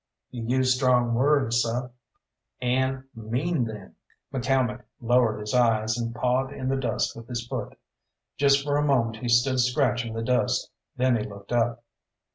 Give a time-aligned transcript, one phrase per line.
[0.31, 1.81] "You use strong words, seh."
[2.59, 3.97] "And mean them!"
[4.33, 7.77] McCalmont lowered his eyes, and pawed in the dust with his foot.
[8.35, 11.83] Just for a moment he stood scratching the dust, then he looked up.